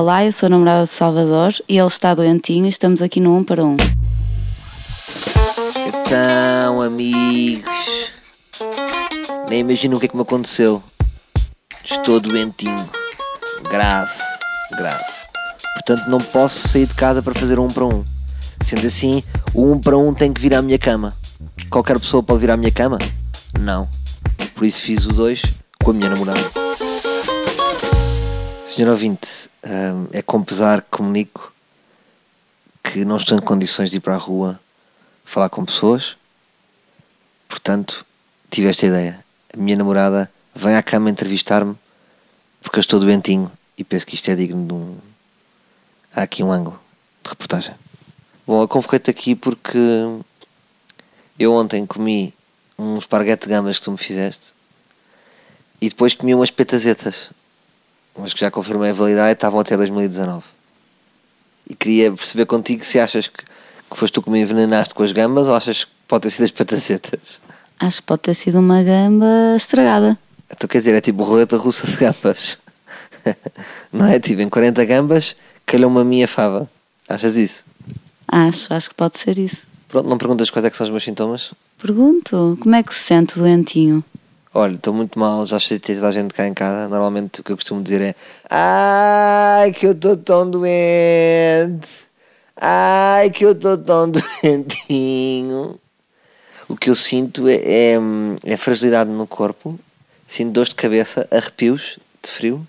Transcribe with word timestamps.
Olá, 0.00 0.24
eu 0.24 0.30
sou 0.30 0.46
a 0.46 0.50
namorada 0.50 0.84
de 0.84 0.92
Salvador 0.92 1.52
e 1.68 1.76
ele 1.76 1.88
está 1.88 2.14
doentinho 2.14 2.66
e 2.66 2.68
estamos 2.68 3.02
aqui 3.02 3.18
no 3.18 3.36
1 3.36 3.42
para 3.42 3.64
1. 3.64 3.76
Então, 5.88 6.80
amigos, 6.80 7.68
nem 9.48 9.58
imagino 9.58 9.96
o 9.96 9.98
que 9.98 10.06
é 10.06 10.08
que 10.08 10.14
me 10.14 10.22
aconteceu. 10.22 10.80
Estou 11.84 12.20
doentinho, 12.20 12.88
grave, 13.68 14.12
grave. 14.76 15.04
Portanto, 15.74 16.08
não 16.08 16.18
posso 16.18 16.68
sair 16.68 16.86
de 16.86 16.94
casa 16.94 17.20
para 17.20 17.34
fazer 17.34 17.58
um 17.58 17.66
para 17.66 17.84
um. 17.84 18.04
Sendo 18.62 18.86
assim, 18.86 19.24
o 19.52 19.72
um 19.72 19.80
para 19.80 19.98
um 19.98 20.14
tem 20.14 20.32
que 20.32 20.40
vir 20.40 20.54
à 20.54 20.62
minha 20.62 20.78
cama. 20.78 21.12
Qualquer 21.68 21.98
pessoa 21.98 22.22
pode 22.22 22.38
vir 22.38 22.52
à 22.52 22.56
minha 22.56 22.70
cama? 22.70 22.98
Não. 23.58 23.88
Por 24.54 24.64
isso 24.64 24.80
fiz 24.80 25.04
o 25.06 25.08
dois 25.08 25.42
com 25.82 25.90
a 25.90 25.94
minha 25.94 26.10
namorada. 26.10 26.68
Senhor 28.68 28.90
ouvinte, 28.90 29.48
é 30.12 30.20
com 30.20 30.44
pesar 30.44 30.82
que 30.82 30.90
comunico 30.90 31.54
que 32.84 33.02
não 33.02 33.16
estou 33.16 33.38
em 33.38 33.40
condições 33.40 33.88
de 33.88 33.96
ir 33.96 34.00
para 34.00 34.14
a 34.14 34.18
rua 34.18 34.60
falar 35.24 35.48
com 35.48 35.64
pessoas. 35.64 36.18
Portanto, 37.48 38.04
tive 38.50 38.68
esta 38.68 38.84
ideia. 38.84 39.24
A 39.54 39.56
minha 39.56 39.74
namorada 39.74 40.30
vem 40.54 40.76
à 40.76 40.82
cama 40.82 41.08
entrevistar-me 41.08 41.74
porque 42.60 42.78
eu 42.78 42.82
estou 42.82 43.00
doentinho 43.00 43.50
e 43.76 43.82
penso 43.82 44.06
que 44.06 44.14
isto 44.14 44.30
é 44.30 44.34
digno 44.34 44.66
de 44.66 44.74
um. 44.74 44.98
Há 46.14 46.22
aqui 46.22 46.42
um 46.42 46.52
ângulo 46.52 46.78
de 47.24 47.30
reportagem. 47.30 47.74
Bom, 48.46 48.60
eu 48.60 48.68
convoquei-te 48.68 49.10
aqui 49.10 49.34
porque 49.34 49.78
eu 51.38 51.54
ontem 51.54 51.86
comi 51.86 52.34
um 52.78 52.98
esparguete 52.98 53.46
de 53.46 53.48
gambas 53.48 53.78
que 53.78 53.84
tu 53.86 53.92
me 53.92 53.98
fizeste 53.98 54.52
e 55.80 55.88
depois 55.88 56.12
comi 56.12 56.34
umas 56.34 56.50
petazetas, 56.50 57.30
mas 58.18 58.34
que 58.34 58.40
já 58.40 58.50
confirmei 58.50 58.90
a 58.90 58.92
validade 58.92 59.32
estavam 59.32 59.60
até 59.60 59.76
2019. 59.76 60.44
E 61.68 61.74
queria 61.74 62.12
perceber 62.12 62.46
contigo 62.46 62.84
se 62.84 62.98
achas 62.98 63.28
que, 63.28 63.44
que 63.44 63.96
foste 63.96 64.14
tu 64.14 64.22
que 64.22 64.30
me 64.30 64.40
envenenaste 64.40 64.94
com 64.94 65.02
as 65.02 65.12
gambas 65.12 65.48
ou 65.48 65.54
achas 65.54 65.84
que 65.84 65.90
pode 66.06 66.22
ter 66.22 66.30
sido 66.30 66.44
as 66.44 66.50
petazetas. 66.50 67.40
Acho 67.78 68.00
que 68.00 68.06
pode 68.06 68.22
ter 68.22 68.34
sido 68.34 68.58
uma 68.58 68.82
gamba 68.82 69.54
estragada. 69.56 70.18
Então 70.50 70.66
quer 70.66 70.78
dizer, 70.78 70.94
é 70.94 71.00
tipo 71.00 71.22
roleta 71.22 71.56
russa 71.56 71.86
de 71.86 71.96
gambas. 71.96 72.58
Não 73.92 74.06
é? 74.06 74.18
Tipo, 74.18 74.42
em 74.42 74.48
40 74.48 74.84
gambas 74.84 75.36
calhou 75.64 75.90
uma 75.90 76.04
minha 76.04 76.26
fava. 76.26 76.68
Achas 77.08 77.36
isso? 77.36 77.64
Acho, 78.26 78.72
acho 78.72 78.88
que 78.88 78.94
pode 78.94 79.18
ser 79.18 79.38
isso. 79.38 79.62
Pronto, 79.88 80.06
não 80.06 80.18
perguntas 80.18 80.50
quais 80.50 80.66
é 80.66 80.70
que 80.70 80.76
são 80.76 80.84
os 80.84 80.90
meus 80.90 81.02
sintomas? 81.02 81.54
Pergunto, 81.80 82.58
como 82.60 82.74
é 82.74 82.82
que 82.82 82.94
se 82.94 83.04
sente 83.04 83.36
o 83.36 83.38
doentinho? 83.38 84.04
Olha, 84.54 84.76
estou 84.76 84.94
muito 84.94 85.18
mal, 85.18 85.44
já 85.46 85.58
chatei 85.58 85.94
toda 85.94 86.08
a 86.08 86.12
gente 86.12 86.32
cá 86.32 86.46
em 86.46 86.54
casa. 86.54 86.88
Normalmente 86.88 87.40
o 87.40 87.44
que 87.44 87.52
eu 87.52 87.56
costumo 87.56 87.82
dizer 87.82 88.00
é 88.00 88.14
Ai, 88.50 89.72
que 89.72 89.86
eu 89.86 89.92
estou 89.92 90.16
tão 90.16 90.50
doente. 90.50 91.88
Ai, 92.56 93.30
que 93.30 93.44
eu 93.44 93.52
estou 93.52 93.76
tão 93.76 94.10
doentinho. 94.42 95.78
O 96.68 96.76
que 96.76 96.90
eu 96.90 96.94
sinto 96.94 97.46
é, 97.48 97.54
é, 97.56 97.98
é 98.44 98.56
fragilidade 98.56 99.10
no 99.10 99.26
corpo, 99.26 99.78
sinto 100.26 100.52
dor 100.52 100.68
de 100.68 100.74
cabeça, 100.74 101.26
arrepios 101.30 101.98
de 102.22 102.30
frio. 102.30 102.66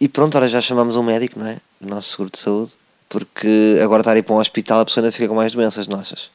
E 0.00 0.08
pronto, 0.08 0.36
ora 0.36 0.48
já 0.48 0.60
chamamos 0.60 0.96
um 0.96 1.02
médico, 1.02 1.38
não 1.38 1.46
é? 1.46 1.58
O 1.80 1.86
nosso 1.86 2.10
seguro 2.10 2.30
de 2.30 2.38
saúde. 2.38 2.72
Porque 3.08 3.78
agora 3.82 4.02
estar 4.02 4.12
a 4.12 4.18
ir 4.18 4.22
para 4.22 4.34
um 4.34 4.38
hospital 4.38 4.80
a 4.80 4.84
pessoa 4.84 5.02
ainda 5.02 5.12
fica 5.12 5.28
com 5.28 5.34
mais 5.34 5.52
doenças 5.52 5.88
nossas. 5.88 6.30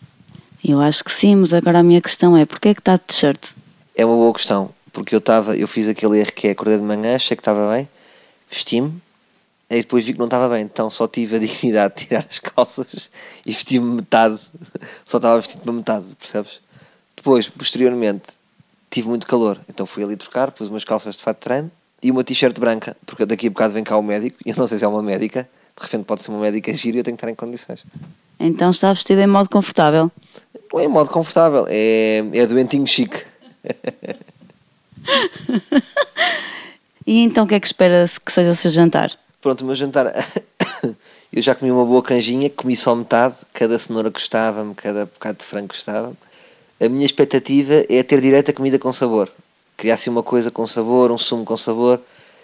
Eu 0.64 0.80
acho 0.81 1.03
que 1.03 1.11
sim, 1.11 1.36
mas 1.36 1.53
agora 1.53 1.80
a 1.80 1.83
minha 1.83 2.02
questão 2.02 2.36
é, 2.36 2.45
porquê 2.45 2.69
é 2.69 2.73
que 2.73 2.81
está 2.81 2.95
de 2.95 3.02
t-shirt? 3.02 3.49
É 3.95 4.05
uma 4.05 4.16
boa 4.16 4.33
questão, 4.33 4.71
porque 4.94 5.16
eu 5.16 5.19
estava, 5.19 5.58
eu 5.58 5.67
fiz 5.67 5.88
aquele 5.88 6.19
erro 6.19 6.31
que 6.31 6.47
é 6.47 6.52
acordei 6.52 6.77
de 6.77 6.83
manhã, 6.83 7.16
achei 7.16 7.36
que 7.36 7.41
estava 7.41 7.73
bem, 7.73 7.89
vesti-me, 8.49 9.02
e 9.69 9.77
depois 9.77 10.05
vi 10.05 10.13
que 10.13 10.19
não 10.19 10.27
estava 10.27 10.47
bem, 10.47 10.63
então 10.63 10.89
só 10.89 11.08
tive 11.08 11.36
a 11.36 11.39
dignidade 11.41 11.95
de 11.95 12.05
tirar 12.05 12.25
as 12.30 12.38
calças 12.38 13.09
e 13.44 13.52
vesti-me 13.52 13.95
metade, 13.95 14.39
só 15.03 15.17
estava 15.17 15.39
vestido 15.39 15.61
para 15.61 15.73
metade, 15.73 16.05
percebes? 16.17 16.61
Depois, 17.16 17.49
posteriormente, 17.49 18.33
tive 18.92 19.09
muito 19.09 19.26
calor, 19.26 19.59
então 19.67 19.87
fui 19.87 20.03
ali 20.03 20.15
trocar, 20.15 20.52
pus 20.52 20.70
umas 20.70 20.83
calças 20.83 21.17
de 21.17 21.23
fato 21.23 21.37
de 21.37 21.43
treino 21.43 21.71
e 22.02 22.11
uma 22.11 22.23
t-shirt 22.23 22.59
branca, 22.59 22.95
porque 23.05 23.26
daqui 23.26 23.48
a 23.48 23.49
bocado 23.49 23.73
vem 23.73 23.83
cá 23.83 23.98
o 23.98 24.03
médico, 24.03 24.37
e 24.45 24.52
eu 24.52 24.55
não 24.55 24.67
sei 24.67 24.77
se 24.77 24.86
é 24.86 24.87
uma 24.87 25.02
médica, 25.02 25.49
de 25.76 25.83
repente 25.83 26.05
pode 26.05 26.21
ser 26.21 26.30
uma 26.30 26.42
médica 26.42 26.71
gira 26.73 26.98
e 26.98 26.99
eu 26.99 27.03
tenho 27.03 27.17
que 27.17 27.23
estar 27.23 27.32
em 27.32 27.36
condições. 27.36 27.83
Então 28.39 28.70
está 28.70 28.93
vestido 28.93 29.21
em 29.21 29.27
modo 29.27 29.49
confortável. 29.49 30.11
Não 30.71 30.80
é 30.80 30.83
em 30.86 30.87
modo 30.87 31.09
confortável, 31.09 31.65
é, 31.67 32.23
é 32.33 32.45
doentinho 32.45 32.86
chique. 32.86 33.23
E 37.05 37.19
então 37.19 37.43
o 37.43 37.47
que 37.47 37.55
é 37.55 37.59
que 37.59 37.67
espera 37.67 38.05
que 38.25 38.31
seja 38.31 38.52
o 38.52 38.55
seu 38.55 38.71
jantar? 38.71 39.11
Pronto, 39.41 39.61
o 39.61 39.65
meu 39.65 39.75
jantar. 39.75 40.08
eu 41.31 41.41
já 41.41 41.53
comi 41.53 41.71
uma 41.71 41.86
boa 41.86 42.02
canjinha, 42.02 42.49
comi 42.49 42.75
só 42.77 42.95
metade, 42.95 43.36
cada 43.53 43.77
cenoura 43.77 44.09
gostava-me, 44.09 44.73
cada 44.73 45.05
bocado 45.05 45.39
de 45.39 45.45
frango 45.45 45.67
gostava-me. 45.67 46.15
A 46.80 46.87
minha 46.87 47.05
expectativa 47.05 47.86
é 47.89 48.03
ter 48.03 48.21
direito 48.21 48.52
a 48.52 48.53
comida 48.53 48.80
com 48.80 48.91
sabor. 48.93 49.30
Criar 49.75 49.95
assim 49.95 50.09
uma 50.09 50.23
coisa 50.23 50.49
com 50.49 50.65
sabor, 50.65 51.11
um 51.11 51.17
sumo 51.17 51.43
com 51.43 51.58
sabor. 51.58 51.99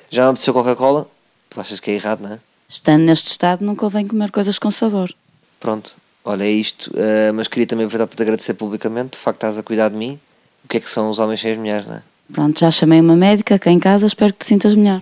Já 0.09 0.23
me 0.23 0.29
apeteceu 0.31 0.53
Coca-Cola? 0.53 1.09
Tu 1.49 1.59
achas 1.59 1.79
que 1.79 1.91
é 1.91 1.93
errado, 1.95 2.21
não 2.21 2.33
é? 2.33 2.39
Estando 2.67 3.03
neste 3.03 3.31
estado, 3.31 3.63
não 3.63 3.75
convém 3.75 4.07
comer 4.07 4.29
coisas 4.29 4.59
com 4.59 4.69
sabor. 4.69 5.13
Pronto, 5.59 5.95
olha, 6.23 6.43
é 6.43 6.49
isto. 6.49 6.91
Uh, 6.91 7.33
mas 7.33 7.47
queria 7.47 7.65
também 7.65 7.85
aproveitar 7.85 8.07
para 8.07 8.17
te 8.17 8.21
agradecer 8.21 8.53
publicamente 8.53 9.17
o 9.17 9.19
facto 9.19 9.39
de 9.39 9.45
estás 9.45 9.57
a 9.57 9.63
cuidar 9.63 9.89
de 9.89 9.95
mim. 9.95 10.19
O 10.65 10.67
que 10.67 10.77
é 10.77 10.79
que 10.79 10.89
são 10.89 11.09
os 11.09 11.17
homens 11.17 11.39
sem 11.39 11.51
as 11.51 11.57
mulheres, 11.57 11.87
não 11.87 11.95
é? 11.95 12.01
Pronto, 12.31 12.59
já 12.59 12.69
chamei 12.69 13.01
uma 13.01 13.15
médica 13.15 13.57
cá 13.57 13.71
em 13.71 13.79
casa, 13.79 14.05
espero 14.05 14.33
que 14.33 14.39
te 14.39 14.45
sintas 14.45 14.75
melhor. 14.75 15.01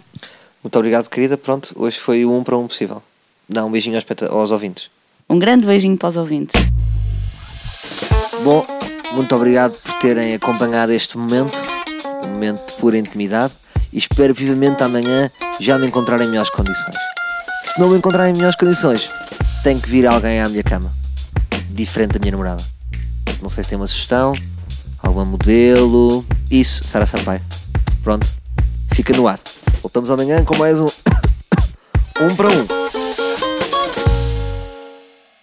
Muito 0.64 0.76
obrigado, 0.78 1.10
querida. 1.10 1.38
Pronto, 1.38 1.74
hoje 1.76 1.98
foi 2.00 2.26
o 2.26 2.34
um 2.34 2.44
para 2.44 2.58
um 2.58 2.68
possível. 2.68 3.02
Dá 3.48 3.64
um 3.66 3.72
beijinho 3.72 3.98
aos, 3.98 4.06
aos 4.32 4.52
ouvintes. 4.52 4.90
Um 5.30 5.38
grande 5.38 5.66
beijinho 5.66 5.98
para 5.98 6.10
os 6.10 6.18
ouvintes. 6.18 6.56
Bom, 8.44 8.66
muito 9.14 9.36
obrigado 9.36 9.80
por 9.82 9.94
terem 10.00 10.34
acompanhado 10.34 10.92
este 10.92 11.18
momento, 11.18 11.58
um 12.24 12.30
momento 12.30 12.66
de 12.66 12.74
pura 12.80 12.98
intimidade, 12.98 13.54
e 13.92 13.98
espero 13.98 14.34
vivamente 14.34 14.84
amanhã 14.84 15.32
já 15.60 15.78
me 15.78 15.88
encontrar 15.88 16.22
em 16.22 16.28
melhores 16.28 16.50
condições. 16.50 16.96
Se 17.64 17.80
não 17.80 17.90
me 17.90 17.98
encontrar 17.98 18.30
em 18.30 18.34
melhores 18.34 18.56
condições, 18.56 19.10
tem 19.64 19.80
que 19.80 19.90
vir 19.90 20.06
alguém 20.06 20.40
à 20.40 20.48
minha 20.48 20.64
cama, 20.64 20.94
diferente 21.72 22.14
da 22.14 22.20
minha 22.20 22.32
namorada. 22.32 22.64
Não 23.42 23.50
sei 23.50 23.64
se 23.64 23.70
tem 23.70 23.78
uma 23.78 23.88
sugestão, 23.88 24.34
algum 25.02 25.26
modelo. 25.26 26.26
Isso, 26.50 26.84
Sara 26.86 27.06
Sampaio. 27.06 27.42
Pronto, 28.04 28.26
fica 28.94 29.16
no 29.16 29.28
ar. 29.28 29.40
Voltamos 29.82 30.10
amanhã 30.10 30.44
com 30.44 30.58
mais 30.58 30.80
um. 30.80 30.88
um 32.22 32.36
para 32.36 32.48
um. 32.48 32.77